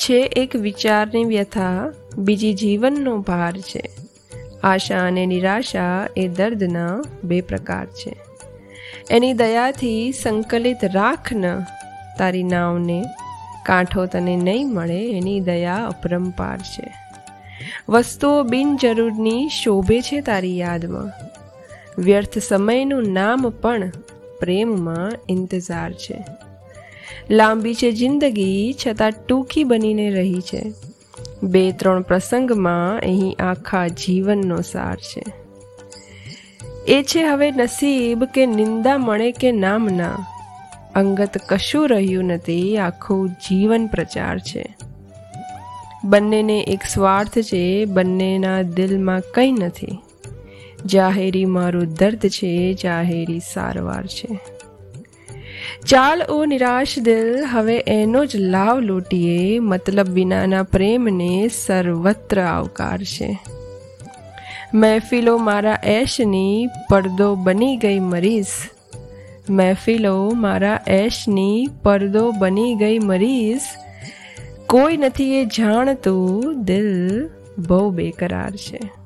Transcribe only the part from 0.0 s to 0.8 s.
છે એક